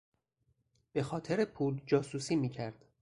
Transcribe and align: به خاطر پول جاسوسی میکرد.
به 0.93 1.03
خاطر 1.03 1.45
پول 1.45 1.81
جاسوسی 1.85 2.35
میکرد. 2.35 2.85